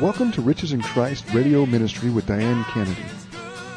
Welcome 0.00 0.32
to 0.32 0.42
Riches 0.42 0.72
in 0.72 0.82
Christ 0.82 1.24
Radio 1.32 1.64
Ministry 1.66 2.10
with 2.10 2.26
Diane 2.26 2.64
Kennedy. 2.64 3.04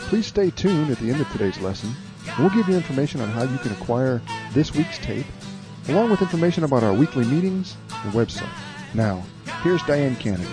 Please 0.09 0.25
stay 0.25 0.49
tuned 0.49 0.89
at 0.89 0.97
the 0.97 1.11
end 1.11 1.21
of 1.21 1.31
today's 1.31 1.59
lesson. 1.59 1.91
We'll 2.39 2.49
give 2.49 2.67
you 2.67 2.75
information 2.75 3.21
on 3.21 3.29
how 3.29 3.43
you 3.43 3.59
can 3.59 3.71
acquire 3.71 4.19
this 4.51 4.73
week's 4.73 4.97
tape, 4.97 5.27
along 5.89 6.09
with 6.09 6.23
information 6.23 6.63
about 6.63 6.81
our 6.81 6.91
weekly 6.91 7.23
meetings 7.23 7.77
and 8.03 8.13
website. 8.13 8.49
Now, 8.95 9.23
here's 9.61 9.83
Diane 9.83 10.15
Kennedy. 10.15 10.49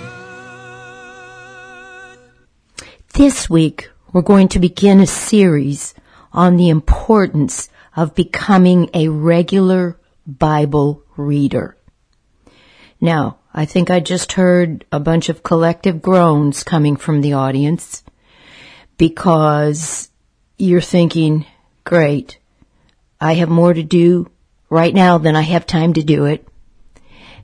This 3.15 3.49
week, 3.49 3.91
we're 4.13 4.21
going 4.21 4.49
to 4.49 4.59
begin 4.59 5.01
a 5.01 5.07
series 5.07 5.95
on 6.31 6.59
the 6.59 6.69
importance 6.69 7.71
of 7.97 8.15
becoming 8.15 8.91
a 8.93 9.09
regular 9.09 9.99
Bible 10.27 11.03
reader. 11.17 11.79
Now, 13.01 13.39
I 13.57 13.67
think 13.67 13.89
I 13.89 14.01
just 14.01 14.33
heard 14.33 14.85
a 14.91 14.99
bunch 14.99 15.29
of 15.29 15.45
collective 15.45 16.03
groans 16.03 16.65
coming 16.65 16.97
from 16.97 17.21
the 17.21 17.35
audience 17.35 18.03
because 18.99 20.11
you're 20.59 20.81
thinking, 20.81 21.47
great, 21.85 22.39
I 23.21 23.35
have 23.35 23.49
more 23.49 23.73
to 23.73 23.85
do 23.85 24.29
right 24.71 24.93
now 24.93 25.19
than 25.19 25.37
I 25.37 25.43
have 25.43 25.67
time 25.67 25.93
to 25.93 26.03
do 26.03 26.25
it. 26.25 26.49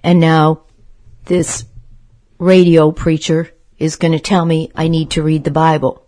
And 0.03 0.19
now 0.19 0.63
this 1.27 1.65
radio 2.39 2.91
preacher 2.91 3.53
is 3.79 3.95
going 3.95 4.13
to 4.13 4.19
tell 4.19 4.45
me 4.45 4.73
I 4.75 4.89
need 4.89 5.11
to 5.13 5.23
read 5.23 5.45
the 5.45 5.53
Bible. 5.53 6.05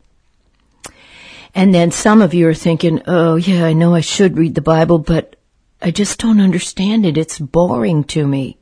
And 1.55 1.73
then 1.73 1.93
some 1.93 2.23
of 2.23 2.35
you 2.35 2.49
are 2.49 2.55
thinking, 2.55 3.03
oh 3.07 3.37
yeah, 3.37 3.65
I 3.65 3.73
know 3.73 3.95
I 3.95 4.01
should 4.01 4.37
read 4.37 4.57
the 4.57 4.63
Bible, 4.63 4.99
but 4.99 5.37
I 5.81 5.93
just 5.93 6.19
don't 6.19 6.41
understand 6.41 7.07
it. 7.07 7.17
It's 7.17 7.39
boring 7.39 8.03
to 8.05 8.27
me. 8.27 8.59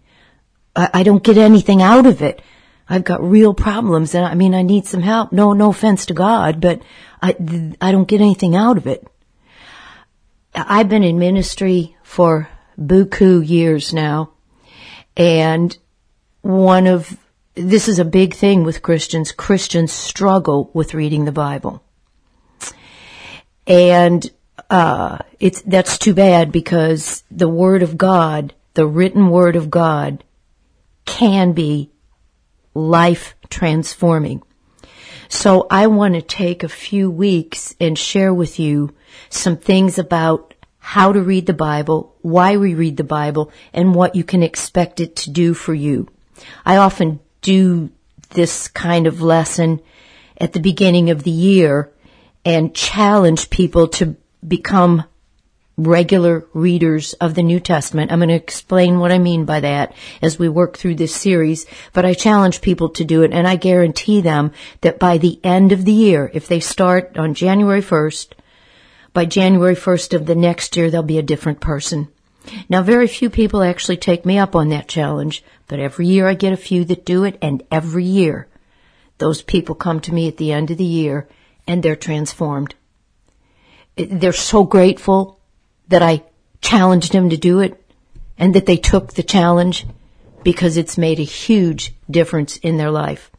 I, 0.74 0.90
I 0.94 1.02
don't 1.02 1.22
get 1.22 1.38
anything 1.38 1.82
out 1.82 2.06
of 2.06 2.22
it. 2.22 2.42
I've 2.88 3.04
got 3.04 3.22
real 3.22 3.54
problems 3.54 4.14
and 4.14 4.26
I 4.26 4.34
mean, 4.34 4.54
I 4.54 4.62
need 4.62 4.86
some 4.86 5.02
help. 5.02 5.30
No, 5.32 5.52
no 5.52 5.70
offense 5.70 6.06
to 6.06 6.14
God, 6.14 6.60
but 6.60 6.82
I, 7.22 7.36
I 7.80 7.92
don't 7.92 8.08
get 8.08 8.20
anything 8.20 8.56
out 8.56 8.76
of 8.76 8.86
it. 8.86 9.06
I've 10.54 10.88
been 10.88 11.04
in 11.04 11.18
ministry 11.18 11.96
for 12.02 12.48
buku 12.76 13.46
years 13.46 13.92
now. 13.92 14.32
And 15.16 15.76
one 16.40 16.86
of, 16.86 17.16
this 17.54 17.88
is 17.88 17.98
a 17.98 18.04
big 18.04 18.34
thing 18.34 18.64
with 18.64 18.82
Christians. 18.82 19.32
Christians 19.32 19.92
struggle 19.92 20.70
with 20.72 20.94
reading 20.94 21.24
the 21.24 21.32
Bible. 21.32 21.84
And, 23.66 24.28
uh, 24.68 25.18
it's, 25.38 25.62
that's 25.62 25.98
too 25.98 26.14
bad 26.14 26.50
because 26.50 27.22
the 27.30 27.48
Word 27.48 27.82
of 27.82 27.96
God, 27.96 28.54
the 28.74 28.86
written 28.86 29.30
Word 29.30 29.56
of 29.56 29.70
God, 29.70 30.24
can 31.04 31.52
be 31.52 31.90
life 32.74 33.34
transforming. 33.48 34.42
So 35.28 35.66
I 35.70 35.86
want 35.86 36.14
to 36.14 36.22
take 36.22 36.62
a 36.62 36.68
few 36.68 37.10
weeks 37.10 37.74
and 37.80 37.96
share 37.96 38.34
with 38.34 38.58
you 38.58 38.94
some 39.28 39.56
things 39.56 39.98
about 39.98 40.54
how 40.78 41.12
to 41.12 41.22
read 41.22 41.46
the 41.46 41.54
Bible, 41.54 42.16
why 42.22 42.56
we 42.56 42.74
read 42.74 42.96
the 42.96 43.04
Bible, 43.04 43.52
and 43.72 43.94
what 43.94 44.16
you 44.16 44.24
can 44.24 44.42
expect 44.42 44.98
it 44.98 45.14
to 45.16 45.30
do 45.30 45.54
for 45.54 45.74
you. 45.74 46.08
I 46.64 46.78
often 46.78 47.20
do 47.42 47.90
this 48.30 48.68
kind 48.68 49.06
of 49.06 49.20
lesson 49.20 49.80
at 50.38 50.52
the 50.52 50.60
beginning 50.60 51.10
of 51.10 51.22
the 51.22 51.30
year 51.30 51.92
and 52.44 52.74
challenge 52.74 53.50
people 53.50 53.88
to 53.88 54.16
become 54.46 55.04
regular 55.76 56.46
readers 56.52 57.14
of 57.14 57.34
the 57.34 57.42
New 57.42 57.60
Testament. 57.60 58.12
I'm 58.12 58.18
going 58.18 58.28
to 58.28 58.34
explain 58.34 58.98
what 58.98 59.12
I 59.12 59.18
mean 59.18 59.44
by 59.44 59.60
that 59.60 59.94
as 60.20 60.38
we 60.38 60.48
work 60.48 60.76
through 60.76 60.96
this 60.96 61.14
series, 61.14 61.66
but 61.92 62.04
I 62.04 62.14
challenge 62.14 62.60
people 62.60 62.90
to 62.90 63.04
do 63.04 63.22
it 63.22 63.32
and 63.32 63.48
I 63.48 63.56
guarantee 63.56 64.20
them 64.20 64.52
that 64.82 64.98
by 64.98 65.18
the 65.18 65.40
end 65.42 65.72
of 65.72 65.84
the 65.84 65.92
year, 65.92 66.30
if 66.34 66.48
they 66.48 66.60
start 66.60 67.16
on 67.16 67.34
January 67.34 67.82
1st, 67.82 68.32
by 69.12 69.24
January 69.24 69.74
1st 69.74 70.14
of 70.14 70.26
the 70.26 70.34
next 70.34 70.76
year, 70.76 70.90
they'll 70.90 71.02
be 71.02 71.18
a 71.18 71.22
different 71.22 71.60
person. 71.60 72.08
Now, 72.68 72.82
very 72.82 73.06
few 73.06 73.30
people 73.30 73.62
actually 73.62 73.96
take 73.96 74.24
me 74.24 74.38
up 74.38 74.54
on 74.56 74.68
that 74.70 74.88
challenge, 74.88 75.42
but 75.68 75.78
every 75.78 76.06
year 76.06 76.26
I 76.26 76.34
get 76.34 76.52
a 76.52 76.56
few 76.56 76.84
that 76.86 77.04
do 77.04 77.24
it, 77.24 77.38
and 77.42 77.62
every 77.70 78.04
year 78.04 78.48
those 79.20 79.42
people 79.42 79.74
come 79.74 80.00
to 80.00 80.14
me 80.14 80.26
at 80.26 80.38
the 80.38 80.50
end 80.50 80.70
of 80.70 80.78
the 80.78 80.84
year 80.84 81.28
and 81.66 81.82
they're 81.82 81.94
transformed. 81.94 82.74
They're 83.96 84.32
so 84.32 84.64
grateful 84.64 85.39
that 85.90 86.02
I 86.02 86.22
challenged 86.60 87.12
them 87.12 87.30
to 87.30 87.36
do 87.36 87.60
it 87.60 87.80
and 88.38 88.54
that 88.54 88.66
they 88.66 88.76
took 88.76 89.12
the 89.12 89.22
challenge 89.22 89.86
because 90.42 90.76
it's 90.76 90.96
made 90.96 91.20
a 91.20 91.24
huge 91.24 91.92
difference 92.10 92.56
in 92.56 92.78
their 92.78 92.90
life. 92.90 93.30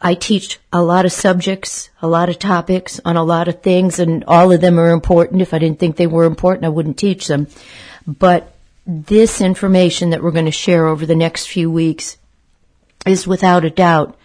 I 0.00 0.14
teach 0.14 0.58
a 0.72 0.82
lot 0.82 1.04
of 1.04 1.12
subjects, 1.12 1.90
a 2.00 2.08
lot 2.08 2.28
of 2.28 2.38
topics 2.38 3.00
on 3.04 3.16
a 3.16 3.24
lot 3.24 3.48
of 3.48 3.62
things 3.62 3.98
and 3.98 4.24
all 4.24 4.52
of 4.52 4.60
them 4.60 4.78
are 4.78 4.90
important. 4.90 5.42
If 5.42 5.54
I 5.54 5.58
didn't 5.58 5.78
think 5.78 5.96
they 5.96 6.06
were 6.06 6.24
important, 6.24 6.64
I 6.64 6.70
wouldn't 6.70 6.98
teach 6.98 7.26
them. 7.26 7.48
But 8.06 8.52
this 8.86 9.40
information 9.40 10.10
that 10.10 10.22
we're 10.22 10.30
going 10.30 10.44
to 10.44 10.50
share 10.50 10.86
over 10.86 11.06
the 11.06 11.16
next 11.16 11.48
few 11.48 11.70
weeks 11.70 12.18
is 13.04 13.26
without 13.26 13.64
a 13.64 13.70
doubt 13.70 14.16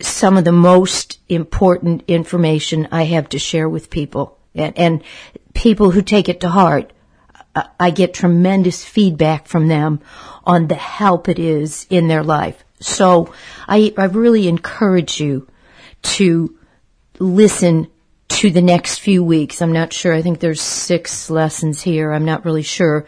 some 0.00 0.36
of 0.36 0.44
the 0.44 0.52
most 0.52 1.18
important 1.28 2.04
information 2.06 2.88
I 2.92 3.04
have 3.04 3.28
to 3.30 3.38
share 3.38 3.68
with 3.68 3.90
people. 3.90 4.37
And, 4.54 4.78
and 4.78 5.04
people 5.54 5.90
who 5.90 6.02
take 6.02 6.28
it 6.28 6.40
to 6.40 6.48
heart, 6.48 6.92
I 7.80 7.90
get 7.90 8.14
tremendous 8.14 8.84
feedback 8.84 9.46
from 9.46 9.68
them 9.68 10.00
on 10.44 10.68
the 10.68 10.74
help 10.74 11.28
it 11.28 11.38
is 11.38 11.86
in 11.90 12.08
their 12.08 12.22
life. 12.22 12.64
So 12.80 13.34
I, 13.66 13.92
I 13.96 14.04
really 14.04 14.48
encourage 14.48 15.20
you 15.20 15.48
to 16.02 16.56
listen 17.18 17.88
to 18.28 18.50
the 18.50 18.62
next 18.62 18.98
few 18.98 19.24
weeks. 19.24 19.60
I'm 19.60 19.72
not 19.72 19.92
sure. 19.92 20.14
I 20.14 20.22
think 20.22 20.38
there's 20.38 20.60
six 20.60 21.30
lessons 21.30 21.82
here. 21.82 22.12
I'm 22.12 22.24
not 22.24 22.44
really 22.44 22.62
sure 22.62 23.06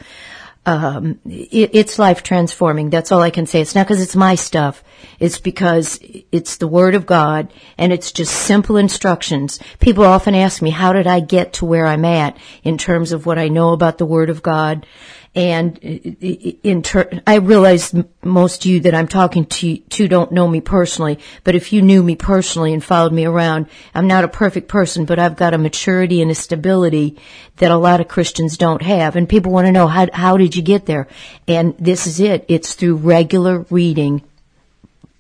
um, 0.67 1.19
it, 1.25 1.71
it's 1.73 1.99
life 1.99 2.23
transforming. 2.23 2.91
That's 2.91 3.13
all 3.13 3.23
I 3.23 3.31
can 3.31 3.47
say. 3.47 3.61
It's 3.61 3.75
not 3.75 3.87
because 3.87 4.03
it's 4.03 4.17
my 4.17 4.35
stuff. 4.35 4.85
It's 5.19 5.39
because 5.39 5.99
it's 6.31 6.57
the 6.57 6.69
Word 6.69 6.95
of 6.95 7.07
God 7.07 7.53
and 7.79 7.93
it's 7.93 8.13
just 8.13 8.35
simple 8.35 8.77
instructions. 8.77 9.59
People 9.79 10.05
often 10.05 10.35
ask 10.35 10.61
me, 10.61 10.71
how 10.71 10.93
did 10.93 11.07
I 11.07 11.21
get 11.21 11.55
to 11.55 11.65
where 11.65 11.87
I'm 11.87 12.05
at 12.05 12.37
in 12.63 12.77
terms 12.77 13.13
of 13.13 13.27
what 13.27 13.39
I 13.39 13.49
know 13.49 13.73
about 13.73 13.99
the 13.99 14.07
Word 14.07 14.31
of 14.31 14.43
God? 14.43 14.87
And 15.33 15.77
uh, 15.77 16.27
in 16.63 16.83
ter- 16.83 17.23
I 17.25 17.37
realize 17.37 17.95
most 18.23 18.65
of 18.65 18.71
you 18.71 18.81
that 18.81 18.95
I'm 18.95 19.07
talking 19.07 19.45
to, 19.47 19.77
to 19.77 20.09
don't 20.09 20.33
know 20.33 20.49
me 20.49 20.61
personally, 20.61 21.21
but 21.45 21.55
if 21.55 21.73
you 21.73 21.83
knew 21.83 22.03
me 22.03 22.17
personally 22.17 22.73
and 22.73 22.83
followed 22.83 23.13
me 23.13 23.25
around, 23.25 23.67
I'm 23.95 24.09
not 24.09 24.25
a 24.25 24.29
perfect 24.29 24.67
person, 24.67 25.05
but 25.05 25.21
I've 25.21 25.37
got 25.37 25.55
a 25.55 25.59
maturity 25.59 26.21
and 26.21 26.33
a 26.33 26.35
stability 26.35 27.17
that 27.59 27.71
a 27.71 27.77
lot 27.77 28.01
of 28.01 28.09
Christians 28.09 28.57
don't 28.57 28.83
have. 28.83 29.15
And 29.15 29.29
people 29.29 29.53
want 29.53 29.67
to 29.67 29.73
know, 29.73 29.87
how, 29.87 30.09
how 30.13 30.37
did 30.37 30.57
you 30.57 30.63
get 30.63 30.87
there? 30.87 31.07
And 31.47 31.77
this 31.79 32.09
is 32.09 32.19
it. 32.19 32.45
It's 32.49 32.75
through 32.75 32.97
regular 32.97 33.67
reading 33.71 34.23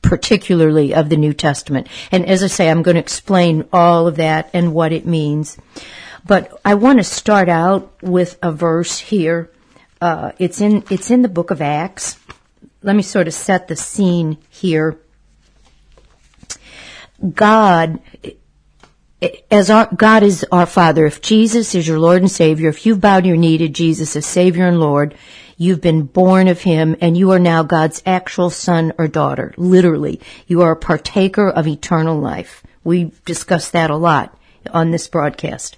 particularly 0.02 0.94
of 0.94 1.08
the 1.08 1.16
New 1.16 1.34
Testament. 1.34 1.86
And 2.10 2.26
as 2.26 2.42
I 2.42 2.46
say, 2.46 2.70
I'm 2.70 2.82
going 2.82 2.94
to 2.94 3.00
explain 3.00 3.68
all 3.72 4.08
of 4.08 4.16
that 4.16 4.50
and 4.52 4.74
what 4.74 4.92
it 4.92 5.06
means. 5.06 5.58
But 6.26 6.58
I 6.64 6.74
want 6.74 6.98
to 6.98 7.04
start 7.04 7.48
out 7.48 8.02
with 8.02 8.38
a 8.42 8.50
verse 8.50 8.98
here 8.98 9.50
uh, 10.00 10.32
it's 10.38 10.60
in 10.60 10.84
it's 10.90 11.10
in 11.10 11.22
the 11.22 11.28
book 11.28 11.50
of 11.50 11.60
Acts. 11.60 12.18
Let 12.82 12.96
me 12.96 13.02
sort 13.02 13.28
of 13.28 13.34
set 13.34 13.68
the 13.68 13.76
scene 13.76 14.38
here. 14.48 14.98
God, 17.34 18.00
as 19.50 19.68
our 19.68 19.88
God 19.94 20.22
is 20.22 20.46
our 20.50 20.66
Father. 20.66 21.04
If 21.04 21.20
Jesus 21.20 21.74
is 21.74 21.86
your 21.86 21.98
Lord 21.98 22.22
and 22.22 22.30
Savior, 22.30 22.70
if 22.70 22.86
you've 22.86 23.00
bowed 23.00 23.26
your 23.26 23.36
knee 23.36 23.58
to 23.58 23.68
Jesus 23.68 24.16
as 24.16 24.24
Savior 24.24 24.66
and 24.66 24.80
Lord, 24.80 25.14
you've 25.58 25.82
been 25.82 26.04
born 26.04 26.48
of 26.48 26.62
Him, 26.62 26.96
and 27.02 27.18
you 27.18 27.30
are 27.32 27.38
now 27.38 27.62
God's 27.62 28.02
actual 28.06 28.48
son 28.48 28.94
or 28.96 29.06
daughter. 29.06 29.52
Literally, 29.58 30.20
you 30.46 30.62
are 30.62 30.72
a 30.72 30.76
partaker 30.76 31.50
of 31.50 31.66
eternal 31.66 32.18
life. 32.18 32.62
We 32.82 33.12
discussed 33.26 33.72
that 33.72 33.90
a 33.90 33.96
lot 33.96 34.34
on 34.70 34.90
this 34.90 35.08
broadcast, 35.08 35.76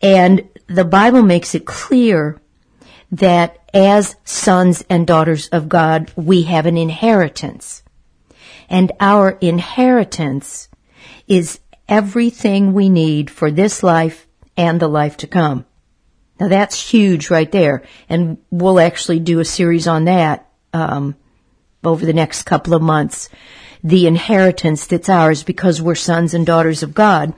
and 0.00 0.48
the 0.68 0.84
Bible 0.84 1.22
makes 1.22 1.56
it 1.56 1.66
clear 1.66 2.40
that 3.12 3.58
as 3.72 4.16
sons 4.24 4.84
and 4.88 5.06
daughters 5.06 5.48
of 5.48 5.68
God, 5.68 6.12
we 6.16 6.42
have 6.42 6.66
an 6.66 6.76
inheritance. 6.76 7.82
And 8.68 8.92
our 8.98 9.30
inheritance 9.30 10.68
is 11.28 11.60
everything 11.88 12.72
we 12.72 12.88
need 12.88 13.30
for 13.30 13.50
this 13.50 13.82
life 13.82 14.26
and 14.56 14.80
the 14.80 14.88
life 14.88 15.18
to 15.18 15.26
come. 15.26 15.64
Now 16.40 16.48
that's 16.48 16.90
huge 16.90 17.30
right 17.30 17.50
there. 17.50 17.84
And 18.08 18.38
we'll 18.50 18.80
actually 18.80 19.20
do 19.20 19.40
a 19.40 19.44
series 19.44 19.86
on 19.86 20.04
that, 20.06 20.48
um, 20.72 21.16
over 21.86 22.04
the 22.04 22.12
next 22.12 22.42
couple 22.42 22.74
of 22.74 22.82
months 22.82 23.28
the 23.86 24.08
inheritance 24.08 24.86
that's 24.86 25.08
ours 25.08 25.44
because 25.44 25.80
we're 25.80 25.94
sons 25.94 26.34
and 26.34 26.44
daughters 26.44 26.82
of 26.82 26.92
God. 26.92 27.34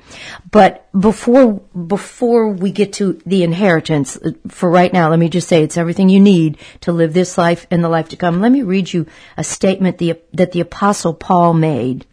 But 0.50 0.88
before, 0.98 1.54
before 1.54 2.48
we 2.48 2.72
get 2.72 2.94
to 2.94 3.20
the 3.26 3.42
inheritance, 3.42 4.18
for 4.48 4.70
right 4.70 4.90
now, 4.90 5.10
let 5.10 5.18
me 5.18 5.28
just 5.28 5.46
say 5.46 5.62
it's 5.62 5.76
everything 5.76 6.08
you 6.08 6.20
need 6.20 6.56
to 6.80 6.92
live 6.92 7.12
this 7.12 7.36
life 7.36 7.66
and 7.70 7.84
the 7.84 7.90
life 7.90 8.08
to 8.10 8.16
come. 8.16 8.40
Let 8.40 8.52
me 8.52 8.62
read 8.62 8.92
you 8.92 9.06
a 9.36 9.44
statement 9.44 9.98
the, 9.98 10.18
that 10.32 10.52
the 10.52 10.60
apostle 10.60 11.12
Paul 11.12 11.52
made 11.52 12.06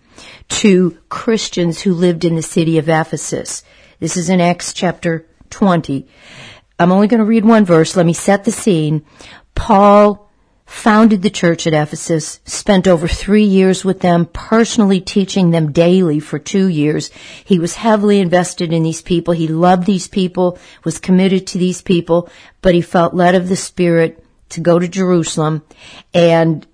to 0.49 0.97
Christians 1.07 1.81
who 1.81 1.93
lived 1.93 2.25
in 2.25 2.35
the 2.35 2.41
city 2.41 2.77
of 2.77 2.89
Ephesus. 2.89 3.63
This 3.99 4.17
is 4.17 4.29
in 4.29 4.41
Acts 4.41 4.73
chapter 4.73 5.25
20. 5.49 6.07
I'm 6.77 6.91
only 6.91 7.07
going 7.07 7.19
to 7.19 7.25
read 7.25 7.45
one 7.45 7.63
verse. 7.63 7.95
Let 7.95 8.05
me 8.05 8.11
set 8.11 8.43
the 8.43 8.51
scene. 8.51 9.05
Paul 9.55 10.24
founded 10.65 11.21
the 11.21 11.29
church 11.29 11.67
at 11.67 11.73
Ephesus, 11.73 12.39
spent 12.45 12.87
over 12.87 13.07
three 13.07 13.43
years 13.43 13.85
with 13.85 13.99
them, 13.99 14.25
personally 14.25 14.99
teaching 14.99 15.51
them 15.51 15.71
daily 15.71 16.19
for 16.19 16.39
two 16.39 16.67
years. 16.67 17.09
He 17.43 17.59
was 17.59 17.75
heavily 17.75 18.19
invested 18.19 18.73
in 18.73 18.83
these 18.83 19.01
people. 19.01 19.33
He 19.33 19.47
loved 19.47 19.85
these 19.85 20.07
people, 20.07 20.57
was 20.83 20.99
committed 20.99 21.47
to 21.47 21.57
these 21.57 21.81
people, 21.81 22.29
but 22.61 22.73
he 22.73 22.81
felt 22.81 23.13
led 23.13 23.35
of 23.35 23.47
the 23.47 23.55
Spirit 23.55 24.25
to 24.49 24.61
go 24.61 24.79
to 24.79 24.87
Jerusalem 24.87 25.63
and 26.13 26.65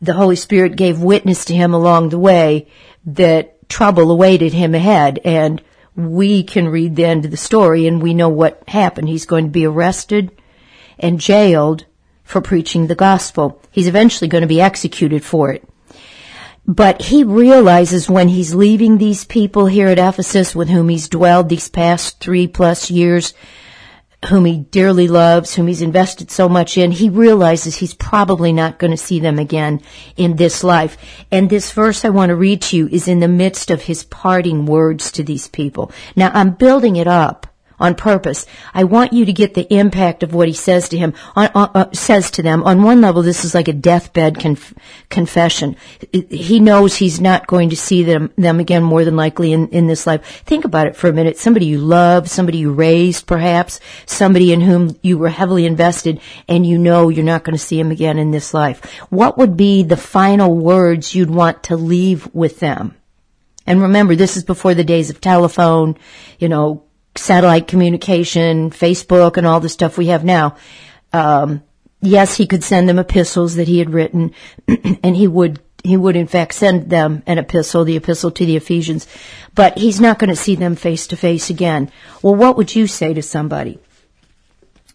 the 0.00 0.14
Holy 0.14 0.36
Spirit 0.36 0.76
gave 0.76 1.00
witness 1.00 1.44
to 1.46 1.54
him 1.54 1.74
along 1.74 2.08
the 2.08 2.18
way 2.18 2.68
that 3.04 3.68
trouble 3.68 4.10
awaited 4.10 4.52
him 4.52 4.74
ahead 4.74 5.18
and 5.24 5.62
we 5.96 6.44
can 6.44 6.68
read 6.68 6.94
the 6.94 7.04
end 7.04 7.24
of 7.24 7.30
the 7.30 7.36
story 7.36 7.86
and 7.86 8.00
we 8.00 8.14
know 8.14 8.28
what 8.28 8.62
happened. 8.68 9.08
He's 9.08 9.26
going 9.26 9.46
to 9.46 9.50
be 9.50 9.66
arrested 9.66 10.30
and 10.98 11.20
jailed 11.20 11.84
for 12.28 12.42
preaching 12.42 12.86
the 12.86 12.94
gospel. 12.94 13.58
He's 13.70 13.86
eventually 13.86 14.28
going 14.28 14.42
to 14.42 14.48
be 14.48 14.60
executed 14.60 15.24
for 15.24 15.50
it. 15.50 15.66
But 16.66 17.00
he 17.00 17.24
realizes 17.24 18.10
when 18.10 18.28
he's 18.28 18.54
leaving 18.54 18.98
these 18.98 19.24
people 19.24 19.64
here 19.64 19.88
at 19.88 19.98
Ephesus 19.98 20.54
with 20.54 20.68
whom 20.68 20.90
he's 20.90 21.08
dwelled 21.08 21.48
these 21.48 21.70
past 21.70 22.20
three 22.20 22.46
plus 22.46 22.90
years, 22.90 23.32
whom 24.28 24.44
he 24.44 24.58
dearly 24.58 25.08
loves, 25.08 25.54
whom 25.54 25.68
he's 25.68 25.80
invested 25.80 26.30
so 26.30 26.50
much 26.50 26.76
in, 26.76 26.90
he 26.90 27.08
realizes 27.08 27.76
he's 27.76 27.94
probably 27.94 28.52
not 28.52 28.78
going 28.78 28.90
to 28.90 28.98
see 28.98 29.20
them 29.20 29.38
again 29.38 29.80
in 30.18 30.36
this 30.36 30.62
life. 30.62 30.98
And 31.32 31.48
this 31.48 31.72
verse 31.72 32.04
I 32.04 32.10
want 32.10 32.28
to 32.28 32.36
read 32.36 32.60
to 32.62 32.76
you 32.76 32.88
is 32.88 33.08
in 33.08 33.20
the 33.20 33.28
midst 33.28 33.70
of 33.70 33.80
his 33.80 34.04
parting 34.04 34.66
words 34.66 35.10
to 35.12 35.22
these 35.22 35.48
people. 35.48 35.90
Now 36.14 36.30
I'm 36.34 36.50
building 36.50 36.96
it 36.96 37.06
up 37.06 37.46
on 37.80 37.94
purpose. 37.94 38.46
I 38.74 38.84
want 38.84 39.12
you 39.12 39.24
to 39.24 39.32
get 39.32 39.54
the 39.54 39.72
impact 39.72 40.22
of 40.22 40.34
what 40.34 40.48
he 40.48 40.54
says 40.54 40.88
to 40.90 40.98
him, 40.98 41.14
on, 41.36 41.50
uh, 41.54 41.92
says 41.92 42.30
to 42.32 42.42
them. 42.42 42.62
On 42.64 42.82
one 42.82 43.00
level, 43.00 43.22
this 43.22 43.44
is 43.44 43.54
like 43.54 43.68
a 43.68 43.72
deathbed 43.72 44.38
conf- 44.38 44.74
confession. 45.10 45.76
He 46.12 46.60
knows 46.60 46.96
he's 46.96 47.20
not 47.20 47.46
going 47.46 47.70
to 47.70 47.76
see 47.76 48.02
them, 48.02 48.32
them 48.36 48.60
again 48.60 48.82
more 48.82 49.04
than 49.04 49.16
likely 49.16 49.52
in, 49.52 49.68
in 49.68 49.86
this 49.86 50.06
life. 50.06 50.42
Think 50.44 50.64
about 50.64 50.86
it 50.86 50.96
for 50.96 51.08
a 51.08 51.12
minute. 51.12 51.38
Somebody 51.38 51.66
you 51.66 51.78
love, 51.78 52.28
somebody 52.28 52.58
you 52.58 52.72
raised 52.72 53.26
perhaps, 53.26 53.80
somebody 54.06 54.52
in 54.52 54.60
whom 54.60 54.96
you 55.02 55.18
were 55.18 55.28
heavily 55.28 55.66
invested 55.66 56.20
and 56.48 56.66
you 56.66 56.78
know 56.78 57.08
you're 57.08 57.24
not 57.24 57.44
going 57.44 57.56
to 57.56 57.62
see 57.62 57.78
him 57.78 57.90
again 57.90 58.18
in 58.18 58.30
this 58.30 58.52
life. 58.54 58.84
What 59.10 59.38
would 59.38 59.56
be 59.56 59.82
the 59.82 59.96
final 59.96 60.56
words 60.56 61.14
you'd 61.14 61.30
want 61.30 61.62
to 61.64 61.76
leave 61.76 62.32
with 62.34 62.60
them? 62.60 62.94
And 63.66 63.82
remember, 63.82 64.16
this 64.16 64.38
is 64.38 64.44
before 64.44 64.72
the 64.72 64.82
days 64.82 65.10
of 65.10 65.20
telephone, 65.20 65.98
you 66.38 66.48
know, 66.48 66.84
satellite 67.18 67.68
communication, 67.68 68.70
Facebook, 68.70 69.36
and 69.36 69.46
all 69.46 69.60
the 69.60 69.68
stuff 69.68 69.98
we 69.98 70.06
have 70.06 70.24
now. 70.24 70.56
Um, 71.12 71.62
yes, 72.00 72.36
he 72.36 72.46
could 72.46 72.64
send 72.64 72.88
them 72.88 72.98
epistles 72.98 73.56
that 73.56 73.68
he 73.68 73.78
had 73.78 73.90
written, 73.90 74.34
and 75.02 75.16
he 75.16 75.28
would 75.28 75.60
he 75.84 75.96
would 75.96 76.16
in 76.16 76.26
fact 76.26 76.54
send 76.54 76.90
them 76.90 77.22
an 77.26 77.38
epistle, 77.38 77.84
the 77.84 77.96
epistle 77.96 78.32
to 78.32 78.44
the 78.44 78.56
Ephesians, 78.56 79.06
but 79.54 79.78
he's 79.78 80.00
not 80.00 80.18
going 80.18 80.28
to 80.28 80.36
see 80.36 80.56
them 80.56 80.74
face 80.74 81.06
to 81.06 81.16
face 81.16 81.50
again. 81.50 81.90
Well, 82.20 82.34
what 82.34 82.56
would 82.56 82.74
you 82.74 82.86
say 82.86 83.14
to 83.14 83.22
somebody? 83.22 83.78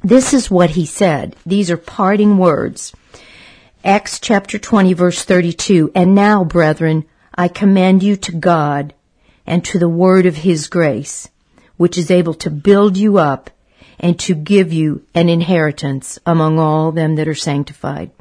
This 0.03 0.33
is 0.33 0.51
what 0.51 0.71
he 0.71 0.85
said. 0.85 1.35
These 1.45 1.71
are 1.71 1.77
parting 1.77 2.37
words. 2.37 2.93
Acts 3.85 4.19
chapter 4.19 4.59
20 4.59 4.93
verse 4.93 5.23
32. 5.23 5.91
And 5.95 6.13
now, 6.13 6.43
brethren, 6.43 7.05
I 7.33 7.47
commend 7.47 8.03
you 8.03 8.15
to 8.17 8.33
God 8.33 8.93
and 9.45 9.63
to 9.65 9.79
the 9.79 9.89
word 9.89 10.25
of 10.25 10.37
his 10.37 10.67
grace, 10.67 11.29
which 11.77 11.97
is 11.97 12.11
able 12.11 12.33
to 12.35 12.49
build 12.49 12.97
you 12.97 13.17
up 13.17 13.49
and 13.99 14.19
to 14.19 14.35
give 14.35 14.73
you 14.73 15.03
an 15.13 15.29
inheritance 15.29 16.19
among 16.25 16.59
all 16.59 16.91
them 16.91 17.15
that 17.15 17.27
are 17.27 17.35
sanctified. 17.35 18.11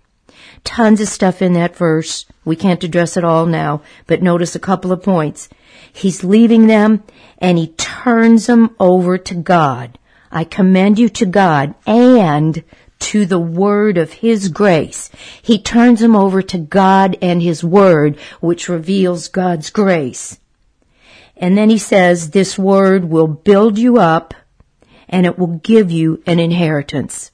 Tons 0.65 1.01
of 1.01 1.09
stuff 1.09 1.43
in 1.43 1.55
that 1.55 1.77
verse. 1.77 2.25
We 2.45 2.57
can't 2.57 2.85
address 2.85 3.17
it 3.17 3.25
all 3.25 3.47
now, 3.47 3.83
but 4.07 4.23
notice 4.23 4.55
a 4.55 4.61
couple 4.61 4.93
of 4.93 5.03
points. 5.03 5.49
He's 5.93 6.25
leaving 6.25 6.67
them 6.67 7.03
and 7.39 7.59
he 7.59 7.69
turns 7.69 8.47
them 8.47 8.75
over 8.79 9.19
to 9.19 9.35
God. 9.35 9.99
I 10.31 10.45
commend 10.45 10.99
you 10.99 11.09
to 11.11 11.27
God 11.27 11.75
and 11.87 12.63
to 13.01 13.27
the 13.27 13.39
word 13.39 13.99
of 13.99 14.13
his 14.13 14.49
grace. 14.49 15.11
He 15.43 15.61
turns 15.61 16.01
them 16.01 16.15
over 16.15 16.41
to 16.41 16.59
God 16.59 17.19
and 17.21 17.43
his 17.43 17.65
word, 17.65 18.17
which 18.41 18.69
reveals 18.69 19.29
God's 19.29 19.71
grace. 19.71 20.39
And 21.43 21.59
then 21.59 21.71
he 21.71 21.79
says, 21.79 22.31
this 22.31 22.57
word 22.57 23.05
will 23.05 23.27
build 23.27 23.77
you 23.77 23.99
up 23.99 24.33
and 25.09 25.27
it 25.27 25.37
will 25.37 25.59
give 25.59 25.91
you 25.91 26.23
an 26.25 26.39
inheritance. 26.39 27.33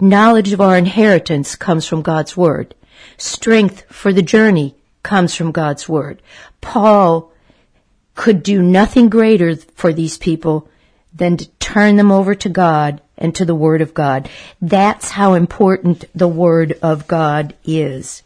Knowledge 0.00 0.54
of 0.54 0.62
our 0.62 0.78
inheritance 0.78 1.54
comes 1.54 1.86
from 1.86 2.00
God's 2.00 2.38
word. 2.38 2.74
Strength 3.18 3.84
for 3.90 4.14
the 4.14 4.22
journey 4.22 4.74
comes 5.02 5.34
from 5.34 5.52
God's 5.52 5.86
word. 5.86 6.22
Paul 6.62 7.30
could 8.14 8.42
do 8.42 8.62
nothing 8.62 9.10
greater 9.10 9.56
for 9.56 9.92
these 9.92 10.16
people 10.16 10.66
than 11.14 11.36
to 11.36 11.48
turn 11.60 11.96
them 11.96 12.10
over 12.10 12.34
to 12.34 12.48
God 12.48 13.02
and 13.18 13.34
to 13.34 13.44
the 13.44 13.54
Word 13.54 13.82
of 13.82 13.92
God. 13.92 14.30
That's 14.62 15.10
how 15.10 15.34
important 15.34 16.04
the 16.14 16.28
Word 16.28 16.78
of 16.82 17.06
God 17.06 17.54
is. 17.64 18.22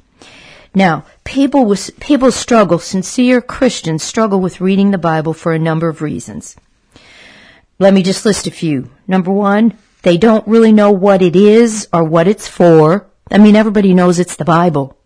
Now, 0.75 1.05
people 1.25 1.67
with, 1.67 1.99
people 2.01 2.33
struggle, 2.33 2.79
sincere 2.79 3.43
Christians 3.43 4.03
struggle 4.03 4.41
with 4.41 4.61
reading 4.61 4.91
the 4.91 4.99
Bible 4.99 5.35
for 5.35 5.53
a 5.53 5.59
number 5.59 5.89
of 5.89 6.01
reasons. 6.01 6.57
Let 7.79 7.93
me 7.93 8.03
just 8.03 8.25
list 8.25 8.47
a 8.47 8.51
few. 8.51 8.91
Number 9.07 9.31
one, 9.31 9.77
they 10.03 10.17
don't 10.17 10.47
really 10.49 10.73
know 10.73 10.91
what 10.91 11.21
it 11.21 11.37
is 11.37 11.89
or 11.93 12.05
what 12.05 12.27
it's 12.27 12.49
for. 12.49 13.07
I 13.31 13.39
mean, 13.39 13.55
everybody 13.55 13.93
knows 13.93 14.19
it's 14.19 14.37
the 14.37 14.45
Bible. 14.45 14.97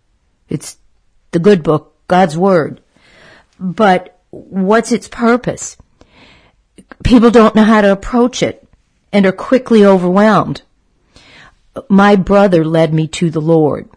It's 0.49 0.77
the 1.33 1.39
good 1.41 1.63
book, 1.63 1.95
God's 2.07 2.37
Word. 2.37 2.81
But 3.59 4.21
what's 4.31 4.93
its 4.93 5.09
purpose? 5.09 5.77
People 7.03 7.31
don't 7.31 7.55
know 7.55 7.65
how 7.65 7.81
to 7.81 7.91
approach 7.91 8.43
it 8.43 8.67
and 9.13 9.27
are 9.27 9.33
quickly 9.33 9.85
overwhelmed. 9.85 10.63
My 11.89 12.15
brother 12.17 12.65
led 12.65 12.95
me 12.95 13.09
to 13.09 13.31
the 13.31 13.41
Lord 13.41 13.89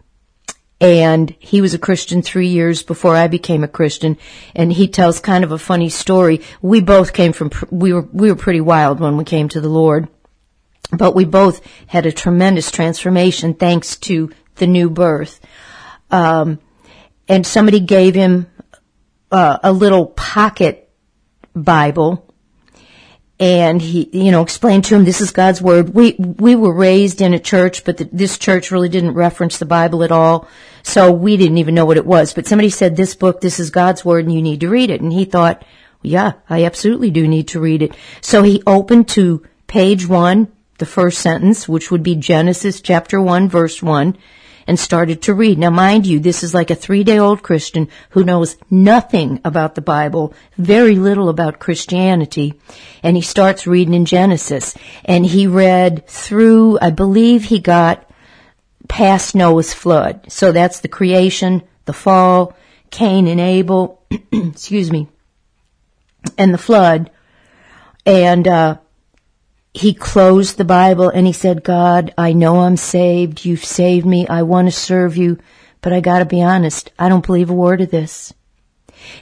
and 0.80 1.34
he 1.38 1.60
was 1.60 1.74
a 1.74 1.78
Christian 1.78 2.22
three 2.22 2.48
years 2.48 2.82
before 2.82 3.14
I 3.14 3.28
became 3.28 3.62
a 3.62 3.68
Christian. 3.68 4.16
And 4.54 4.72
he 4.72 4.88
tells 4.88 5.20
kind 5.20 5.44
of 5.44 5.52
a 5.52 5.58
funny 5.58 5.90
story. 5.90 6.40
We 6.62 6.80
both 6.80 7.12
came 7.12 7.32
from, 7.32 7.50
we 7.70 7.92
were, 7.92 8.08
we 8.12 8.30
were 8.30 8.36
pretty 8.36 8.62
wild 8.62 8.98
when 8.98 9.16
we 9.16 9.24
came 9.24 9.48
to 9.50 9.60
the 9.60 9.68
Lord, 9.68 10.08
but 10.90 11.14
we 11.14 11.26
both 11.26 11.60
had 11.86 12.06
a 12.06 12.12
tremendous 12.12 12.70
transformation 12.70 13.54
thanks 13.54 13.96
to 13.96 14.30
the 14.56 14.66
new 14.66 14.88
birth. 14.88 15.40
Um, 16.10 16.58
and 17.28 17.46
somebody 17.46 17.80
gave 17.80 18.14
him 18.14 18.50
uh, 19.30 19.58
a 19.62 19.72
little 19.72 20.06
pocket 20.06 20.90
Bible 21.54 22.26
and 23.40 23.80
he, 23.80 24.08
you 24.12 24.30
know, 24.30 24.42
explained 24.42 24.84
to 24.84 24.94
him 24.94 25.04
this 25.04 25.22
is 25.22 25.30
God's 25.30 25.62
word. 25.62 25.94
We 25.94 26.14
we 26.18 26.54
were 26.54 26.74
raised 26.74 27.22
in 27.22 27.32
a 27.32 27.38
church, 27.38 27.84
but 27.84 27.96
the, 27.96 28.04
this 28.12 28.36
church 28.36 28.70
really 28.70 28.90
didn't 28.90 29.14
reference 29.14 29.56
the 29.56 29.64
Bible 29.64 30.04
at 30.04 30.12
all, 30.12 30.46
so 30.82 31.10
we 31.12 31.36
didn't 31.36 31.58
even 31.58 31.74
know 31.74 31.86
what 31.86 31.96
it 31.96 32.06
was. 32.06 32.34
But 32.34 32.46
somebody 32.46 32.70
said 32.70 32.96
this 32.96 33.14
book, 33.14 33.40
this 33.40 33.60
is 33.60 33.70
God's 33.70 34.04
word, 34.04 34.24
and 34.24 34.34
you 34.34 34.42
need 34.42 34.60
to 34.60 34.68
read 34.68 34.90
it. 34.90 35.00
And 35.00 35.12
he 35.12 35.24
thought, 35.24 35.64
yeah, 36.02 36.32
I 36.48 36.64
absolutely 36.64 37.10
do 37.10 37.28
need 37.28 37.48
to 37.48 37.60
read 37.60 37.82
it. 37.82 37.94
So 38.20 38.42
he 38.42 38.62
opened 38.66 39.08
to 39.10 39.46
page 39.66 40.06
one, 40.06 40.48
the 40.78 40.86
first 40.86 41.18
sentence, 41.18 41.68
which 41.68 41.90
would 41.90 42.02
be 42.02 42.16
Genesis 42.16 42.80
chapter 42.80 43.20
one, 43.20 43.48
verse 43.48 43.82
one 43.82 44.16
and 44.70 44.78
started 44.78 45.22
to 45.22 45.34
read. 45.34 45.58
Now 45.58 45.70
mind 45.70 46.06
you, 46.06 46.20
this 46.20 46.44
is 46.44 46.54
like 46.54 46.70
a 46.70 46.76
three 46.76 47.02
day 47.02 47.18
old 47.18 47.42
Christian 47.42 47.88
who 48.10 48.24
knows 48.24 48.56
nothing 48.70 49.40
about 49.44 49.74
the 49.74 49.80
Bible, 49.80 50.32
very 50.56 50.96
little 50.96 51.28
about 51.28 51.58
Christianity. 51.58 52.54
And 53.02 53.16
he 53.16 53.22
starts 53.22 53.66
reading 53.66 53.94
in 53.94 54.04
Genesis 54.04 54.76
and 55.04 55.26
he 55.26 55.46
read 55.46 56.06
through, 56.06 56.78
I 56.80 56.90
believe 56.90 57.44
he 57.44 57.58
got 57.58 58.09
past 58.90 59.34
Noah's 59.34 59.72
flood. 59.72 60.30
So 60.30 60.52
that's 60.52 60.80
the 60.80 60.88
creation, 60.88 61.62
the 61.84 61.92
fall, 61.92 62.56
Cain 62.90 63.28
and 63.28 63.40
Abel, 63.40 64.02
excuse 64.32 64.90
me, 64.90 65.08
and 66.36 66.52
the 66.52 66.58
flood. 66.58 67.10
And, 68.04 68.48
uh, 68.48 68.78
he 69.72 69.94
closed 69.94 70.56
the 70.56 70.64
Bible 70.64 71.08
and 71.08 71.26
he 71.28 71.32
said, 71.32 71.62
God, 71.62 72.12
I 72.18 72.32
know 72.32 72.60
I'm 72.60 72.76
saved. 72.76 73.44
You've 73.44 73.64
saved 73.64 74.04
me. 74.04 74.26
I 74.26 74.42
want 74.42 74.66
to 74.66 74.72
serve 74.72 75.16
you, 75.16 75.38
But 75.80 75.92
I 75.92 76.00
gotta 76.00 76.24
be 76.24 76.42
honest, 76.42 76.90
I 76.98 77.08
don't 77.08 77.24
believe 77.24 77.50
a 77.50 77.54
word 77.54 77.80
of 77.80 77.92
this. 77.92 78.34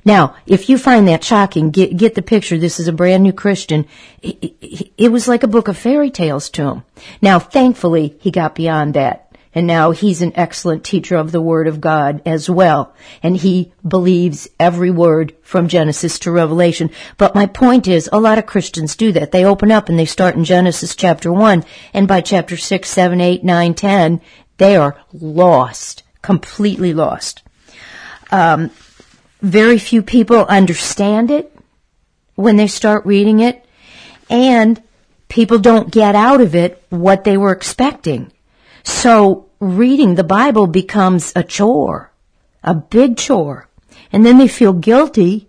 Now, 0.04 0.34
if 0.46 0.68
you 0.68 0.78
find 0.78 1.06
that 1.06 1.22
shocking, 1.22 1.70
get, 1.70 1.96
get 1.96 2.14
the 2.14 2.22
picture. 2.22 2.58
This 2.58 2.80
is 2.80 2.88
a 2.88 2.92
brand 2.92 3.22
new 3.22 3.32
Christian. 3.32 3.87
It, 4.22 4.56
it, 4.96 5.12
was 5.12 5.28
like 5.28 5.44
a 5.44 5.48
book 5.48 5.68
of 5.68 5.76
fairy 5.76 6.10
tales 6.10 6.50
to 6.50 6.62
him. 6.62 6.82
Now, 7.22 7.38
thankfully, 7.38 8.16
he 8.18 8.32
got 8.32 8.56
beyond 8.56 8.94
that. 8.94 9.27
And 9.58 9.66
now 9.66 9.90
he's 9.90 10.22
an 10.22 10.34
excellent 10.36 10.84
teacher 10.84 11.16
of 11.16 11.32
the 11.32 11.40
Word 11.40 11.66
of 11.66 11.80
God 11.80 12.22
as 12.24 12.48
well. 12.48 12.94
And 13.24 13.36
he 13.36 13.72
believes 13.84 14.46
every 14.60 14.92
word 14.92 15.34
from 15.42 15.66
Genesis 15.66 16.20
to 16.20 16.30
Revelation. 16.30 16.90
But 17.16 17.34
my 17.34 17.46
point 17.46 17.88
is, 17.88 18.08
a 18.12 18.20
lot 18.20 18.38
of 18.38 18.46
Christians 18.46 18.94
do 18.94 19.10
that. 19.10 19.32
They 19.32 19.44
open 19.44 19.72
up 19.72 19.88
and 19.88 19.98
they 19.98 20.04
start 20.04 20.36
in 20.36 20.44
Genesis 20.44 20.94
chapter 20.94 21.32
1, 21.32 21.64
and 21.92 22.06
by 22.06 22.20
chapter 22.20 22.56
6, 22.56 22.88
7, 22.88 23.20
8, 23.20 23.42
9, 23.42 23.74
10, 23.74 24.20
they 24.58 24.76
are 24.76 24.96
lost. 25.12 26.04
Completely 26.22 26.94
lost. 26.94 27.42
Um, 28.30 28.70
very 29.42 29.78
few 29.80 30.04
people 30.04 30.44
understand 30.44 31.32
it 31.32 31.52
when 32.36 32.54
they 32.54 32.68
start 32.68 33.04
reading 33.04 33.40
it, 33.40 33.66
and 34.30 34.80
people 35.26 35.58
don't 35.58 35.90
get 35.90 36.14
out 36.14 36.40
of 36.40 36.54
it 36.54 36.80
what 36.90 37.24
they 37.24 37.36
were 37.36 37.50
expecting. 37.50 38.30
So 38.84 39.47
reading 39.60 40.14
the 40.14 40.24
Bible 40.24 40.66
becomes 40.66 41.32
a 41.34 41.42
chore, 41.42 42.12
a 42.62 42.74
big 42.74 43.16
chore. 43.16 43.68
And 44.12 44.24
then 44.24 44.38
they 44.38 44.48
feel 44.48 44.72
guilty 44.72 45.48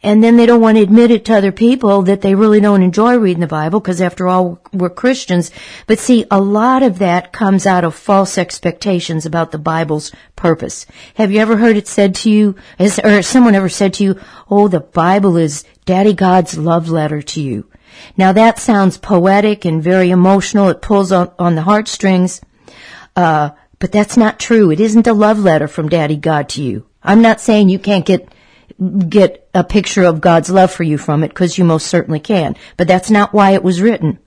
and 0.00 0.22
then 0.22 0.36
they 0.36 0.46
don't 0.46 0.60
want 0.60 0.76
to 0.76 0.82
admit 0.82 1.10
it 1.10 1.24
to 1.24 1.36
other 1.36 1.50
people 1.50 2.02
that 2.02 2.20
they 2.20 2.36
really 2.36 2.60
don't 2.60 2.82
enjoy 2.82 3.16
reading 3.16 3.40
the 3.40 3.48
Bible 3.48 3.80
because 3.80 4.00
after 4.00 4.28
all, 4.28 4.60
we're 4.72 4.90
Christians. 4.90 5.50
But 5.88 5.98
see, 5.98 6.24
a 6.30 6.40
lot 6.40 6.84
of 6.84 7.00
that 7.00 7.32
comes 7.32 7.66
out 7.66 7.82
of 7.82 7.96
false 7.96 8.38
expectations 8.38 9.26
about 9.26 9.50
the 9.50 9.58
Bible's 9.58 10.12
purpose. 10.36 10.86
Have 11.14 11.32
you 11.32 11.40
ever 11.40 11.56
heard 11.56 11.76
it 11.76 11.88
said 11.88 12.14
to 12.16 12.30
you, 12.30 12.54
or 12.78 13.22
someone 13.22 13.56
ever 13.56 13.68
said 13.68 13.94
to 13.94 14.04
you, 14.04 14.20
oh, 14.48 14.68
the 14.68 14.80
Bible 14.80 15.36
is 15.36 15.64
Daddy 15.84 16.14
God's 16.14 16.56
love 16.56 16.88
letter 16.88 17.20
to 17.20 17.40
you. 17.40 17.68
Now 18.16 18.30
that 18.32 18.60
sounds 18.60 18.98
poetic 18.98 19.64
and 19.64 19.82
very 19.82 20.10
emotional. 20.10 20.68
It 20.68 20.80
pulls 20.80 21.10
on, 21.10 21.32
on 21.40 21.56
the 21.56 21.62
heartstrings. 21.62 22.40
Uh, 23.18 23.50
but 23.80 23.90
that's 23.90 24.16
not 24.16 24.38
true. 24.38 24.70
It 24.70 24.78
isn't 24.78 25.08
a 25.08 25.12
love 25.12 25.40
letter 25.40 25.66
from 25.66 25.88
Daddy 25.88 26.16
God 26.16 26.48
to 26.50 26.62
you. 26.62 26.86
I'm 27.02 27.20
not 27.20 27.40
saying 27.40 27.68
you 27.68 27.80
can't 27.80 28.06
get 28.06 28.28
get 29.08 29.48
a 29.52 29.64
picture 29.64 30.04
of 30.04 30.20
God's 30.20 30.50
love 30.50 30.70
for 30.70 30.84
you 30.84 30.98
from 30.98 31.24
it, 31.24 31.30
because 31.30 31.58
you 31.58 31.64
most 31.64 31.88
certainly 31.88 32.20
can. 32.20 32.54
But 32.76 32.86
that's 32.86 33.10
not 33.10 33.32
why 33.32 33.50
it 33.50 33.64
was 33.64 33.82
written. 33.82 34.20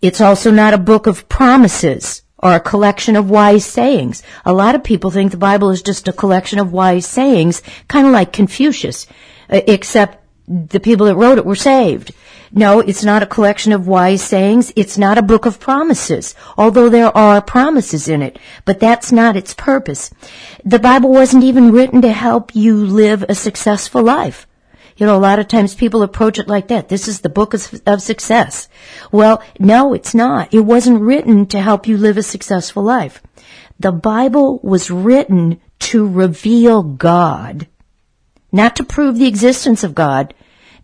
It's 0.00 0.20
also 0.20 0.52
not 0.52 0.72
a 0.72 0.78
book 0.78 1.08
of 1.08 1.28
promises 1.28 2.22
or 2.38 2.54
a 2.54 2.60
collection 2.60 3.16
of 3.16 3.28
wise 3.28 3.66
sayings. 3.66 4.22
A 4.44 4.52
lot 4.52 4.76
of 4.76 4.84
people 4.84 5.10
think 5.10 5.32
the 5.32 5.36
Bible 5.36 5.70
is 5.70 5.82
just 5.82 6.06
a 6.06 6.12
collection 6.12 6.60
of 6.60 6.72
wise 6.72 7.06
sayings, 7.06 7.60
kind 7.88 8.06
of 8.06 8.12
like 8.12 8.32
Confucius, 8.32 9.08
uh, 9.50 9.62
except 9.66 10.21
the 10.46 10.80
people 10.80 11.06
that 11.06 11.16
wrote 11.16 11.38
it 11.38 11.46
were 11.46 11.54
saved. 11.54 12.12
No, 12.54 12.80
it's 12.80 13.02
not 13.02 13.22
a 13.22 13.26
collection 13.26 13.72
of 13.72 13.86
wise 13.86 14.22
sayings. 14.22 14.72
It's 14.76 14.98
not 14.98 15.16
a 15.16 15.22
book 15.22 15.46
of 15.46 15.58
promises, 15.58 16.34
although 16.58 16.90
there 16.90 17.16
are 17.16 17.40
promises 17.40 18.08
in 18.08 18.20
it, 18.20 18.38
but 18.66 18.78
that's 18.78 19.10
not 19.10 19.36
its 19.36 19.54
purpose. 19.54 20.10
The 20.64 20.78
Bible 20.78 21.10
wasn't 21.10 21.44
even 21.44 21.72
written 21.72 22.02
to 22.02 22.12
help 22.12 22.54
you 22.54 22.84
live 22.84 23.24
a 23.26 23.34
successful 23.34 24.02
life. 24.02 24.46
You 24.96 25.06
know, 25.06 25.16
a 25.16 25.18
lot 25.18 25.38
of 25.38 25.48
times 25.48 25.74
people 25.74 26.02
approach 26.02 26.38
it 26.38 26.48
like 26.48 26.68
that. 26.68 26.90
This 26.90 27.08
is 27.08 27.20
the 27.20 27.30
book 27.30 27.54
of, 27.54 27.80
of, 27.86 28.02
success. 28.02 28.68
Well, 29.10 29.42
no, 29.58 29.94
it's 29.94 30.14
not. 30.14 30.52
It 30.52 30.60
wasn't 30.60 31.00
written 31.00 31.46
to 31.46 31.60
help 31.60 31.86
you 31.86 31.96
live 31.96 32.18
a 32.18 32.22
successful 32.22 32.82
life. 32.82 33.22
The 33.80 33.92
Bible 33.92 34.60
was 34.62 34.90
written 34.90 35.60
to 35.80 36.06
reveal 36.06 36.82
God, 36.82 37.66
not 38.52 38.76
to 38.76 38.84
prove 38.84 39.18
the 39.18 39.26
existence 39.26 39.82
of 39.82 39.94
God, 39.94 40.34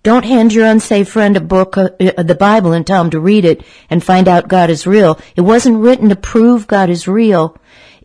don't 0.02 0.24
hand 0.24 0.54
your 0.54 0.66
unsafe 0.66 1.08
friend 1.08 1.36
a 1.36 1.40
book, 1.40 1.76
uh, 1.76 1.90
uh, 2.00 2.22
the 2.22 2.34
Bible, 2.34 2.72
and 2.72 2.86
tell 2.86 3.02
him 3.02 3.10
to 3.10 3.20
read 3.20 3.44
it 3.44 3.62
and 3.90 4.02
find 4.02 4.26
out 4.26 4.48
God 4.48 4.70
is 4.70 4.86
real. 4.86 5.20
It 5.36 5.42
wasn't 5.42 5.80
written 5.82 6.08
to 6.08 6.16
prove 6.16 6.66
God 6.66 6.88
is 6.88 7.06
real. 7.08 7.56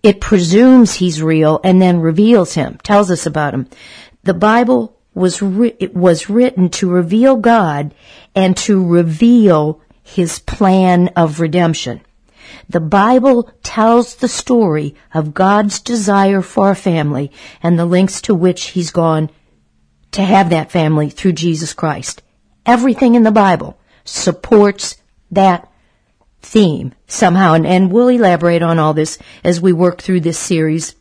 It 0.01 0.19
presumes 0.19 0.95
he's 0.95 1.21
real 1.21 1.61
and 1.63 1.81
then 1.81 2.01
reveals 2.01 2.55
him, 2.55 2.77
tells 2.83 3.09
us 3.09 3.25
about 3.25 3.53
him. 3.53 3.69
The 4.23 4.33
Bible 4.33 4.97
was 5.13 5.41
ri- 5.41 5.77
was 5.93 6.29
written 6.29 6.69
to 6.69 6.89
reveal 6.89 7.37
God 7.37 7.93
and 8.35 8.57
to 8.57 8.85
reveal 8.85 9.79
his 10.01 10.39
plan 10.39 11.09
of 11.15 11.39
redemption. 11.39 12.01
The 12.67 12.81
Bible 12.81 13.49
tells 13.61 14.15
the 14.15 14.27
story 14.27 14.95
of 15.13 15.33
God's 15.33 15.79
desire 15.79 16.41
for 16.41 16.71
a 16.71 16.75
family 16.75 17.31
and 17.61 17.77
the 17.77 17.85
lengths 17.85 18.21
to 18.23 18.35
which 18.35 18.69
he's 18.69 18.91
gone 18.91 19.29
to 20.13 20.23
have 20.23 20.49
that 20.49 20.71
family 20.71 21.09
through 21.09 21.33
Jesus 21.33 21.73
Christ. 21.73 22.23
Everything 22.65 23.15
in 23.15 23.23
the 23.23 23.31
Bible 23.31 23.77
supports 24.05 24.97
that 25.31 25.69
theme 26.41 26.93
somehow, 27.07 27.53
and, 27.53 27.65
and 27.65 27.91
we'll 27.91 28.09
elaborate 28.09 28.61
on 28.61 28.79
all 28.79 28.93
this 28.93 29.17
as 29.43 29.61
we 29.61 29.73
work 29.73 30.01
through 30.01 30.21
this 30.21 30.39
series. 30.39 30.95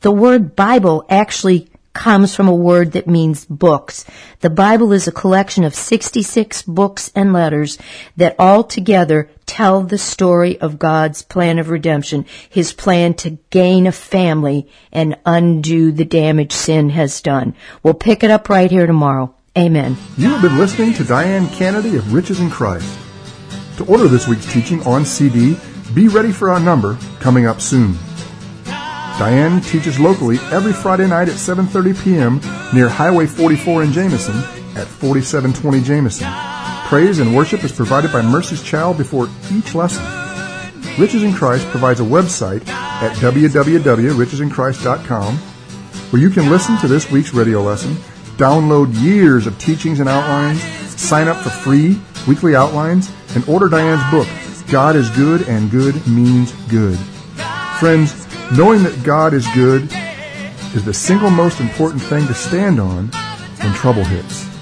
The 0.00 0.10
word 0.10 0.56
Bible 0.56 1.04
actually 1.08 1.68
comes 1.92 2.34
from 2.34 2.48
a 2.48 2.54
word 2.54 2.92
that 2.92 3.08
means 3.08 3.44
books. 3.44 4.04
The 4.40 4.50
Bible 4.50 4.92
is 4.92 5.08
a 5.08 5.12
collection 5.12 5.64
of 5.64 5.74
66 5.74 6.62
books 6.62 7.10
and 7.14 7.32
letters 7.32 7.76
that 8.16 8.36
all 8.38 8.62
together 8.62 9.28
tell 9.48 9.82
the 9.82 9.98
story 9.98 10.60
of 10.60 10.78
God's 10.78 11.22
plan 11.22 11.58
of 11.58 11.70
redemption, 11.70 12.26
His 12.48 12.72
plan 12.72 13.14
to 13.14 13.38
gain 13.50 13.86
a 13.86 13.92
family 13.92 14.68
and 14.92 15.16
undo 15.26 15.90
the 15.90 16.04
damage 16.04 16.52
sin 16.52 16.90
has 16.90 17.20
done. 17.20 17.54
We'll 17.82 17.94
pick 17.94 18.22
it 18.22 18.30
up 18.30 18.48
right 18.48 18.70
here 18.70 18.86
tomorrow. 18.86 19.34
Amen. 19.56 19.96
You 20.16 20.28
have 20.28 20.42
been 20.42 20.58
listening 20.58 20.94
to 20.94 21.04
Diane 21.04 21.48
Kennedy 21.48 21.96
of 21.96 22.12
Riches 22.12 22.38
in 22.38 22.50
Christ. 22.50 22.96
To 23.78 23.84
order 23.86 24.06
this 24.06 24.28
week's 24.28 24.52
teaching 24.52 24.82
on 24.82 25.04
CD, 25.04 25.56
be 25.94 26.06
ready 26.06 26.30
for 26.30 26.50
our 26.50 26.60
number 26.60 26.96
coming 27.18 27.46
up 27.46 27.60
soon. 27.60 27.96
Diane 29.18 29.60
teaches 29.62 29.98
locally 29.98 30.38
every 30.52 30.72
Friday 30.72 31.08
night 31.08 31.28
at 31.28 31.34
7.30 31.34 32.04
p.m. 32.04 32.40
near 32.72 32.88
Highway 32.88 33.26
44 33.26 33.82
in 33.82 33.92
Jamieson 33.92 34.36
at 34.76 34.86
4720 34.86 35.80
Jamieson. 35.80 36.26
Praise 36.88 37.20
and 37.20 37.36
worship 37.36 37.62
is 37.64 37.70
provided 37.70 38.10
by 38.12 38.22
Mercy's 38.22 38.62
Child 38.62 38.96
before 38.96 39.28
each 39.52 39.74
lesson. 39.74 40.02
Riches 40.98 41.22
in 41.22 41.32
Christ 41.32 41.66
provides 41.68 42.00
a 42.00 42.04
website 42.04 42.66
at 42.68 43.14
www.richesinchrist.com 43.18 45.36
where 45.36 46.22
you 46.22 46.30
can 46.30 46.50
listen 46.50 46.78
to 46.78 46.88
this 46.88 47.10
week's 47.10 47.34
radio 47.34 47.62
lesson, 47.62 47.92
download 48.38 48.98
years 49.02 49.46
of 49.46 49.58
teachings 49.58 50.00
and 50.00 50.08
outlines, 50.08 50.62
sign 51.00 51.28
up 51.28 51.36
for 51.36 51.50
free 51.50 52.00
weekly 52.26 52.56
outlines, 52.56 53.12
and 53.34 53.46
order 53.48 53.68
Diane's 53.68 54.10
book, 54.10 54.26
God 54.70 54.96
is 54.96 55.10
Good 55.10 55.46
and 55.48 55.70
Good 55.70 56.06
Means 56.08 56.52
Good. 56.68 56.98
Friends, 57.78 58.26
Knowing 58.56 58.82
that 58.82 59.04
God 59.04 59.34
is 59.34 59.46
good 59.54 59.82
is 60.74 60.82
the 60.82 60.94
single 60.94 61.28
most 61.28 61.60
important 61.60 62.00
thing 62.00 62.26
to 62.28 62.34
stand 62.34 62.80
on 62.80 63.08
when 63.60 63.74
trouble 63.74 64.04
hits. 64.04 64.57